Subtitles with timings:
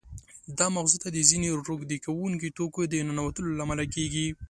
[0.59, 4.25] دا مغزو ته د ځینې روږدې کوونکو توکو د ننوتلو له امله کېږي.